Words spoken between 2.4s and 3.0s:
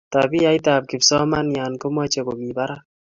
barak